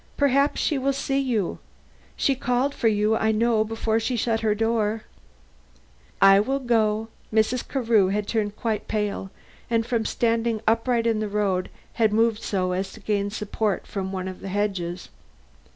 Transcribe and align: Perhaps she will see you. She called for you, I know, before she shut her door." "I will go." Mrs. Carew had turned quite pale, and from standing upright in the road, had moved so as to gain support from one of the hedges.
Perhaps 0.17 0.59
she 0.59 0.79
will 0.79 0.93
see 0.93 1.19
you. 1.19 1.59
She 2.15 2.33
called 2.33 2.73
for 2.73 2.87
you, 2.87 3.15
I 3.15 3.31
know, 3.31 3.63
before 3.63 3.99
she 3.99 4.15
shut 4.15 4.39
her 4.39 4.55
door." 4.55 5.03
"I 6.19 6.39
will 6.39 6.57
go." 6.57 7.09
Mrs. 7.31 7.67
Carew 7.69 8.07
had 8.07 8.27
turned 8.27 8.55
quite 8.55 8.87
pale, 8.87 9.29
and 9.69 9.85
from 9.85 10.05
standing 10.05 10.59
upright 10.67 11.05
in 11.05 11.19
the 11.19 11.29
road, 11.29 11.69
had 11.93 12.13
moved 12.13 12.41
so 12.41 12.71
as 12.71 12.91
to 12.93 12.99
gain 12.99 13.29
support 13.29 13.85
from 13.85 14.11
one 14.11 14.27
of 14.27 14.39
the 14.39 14.47
hedges. 14.49 15.09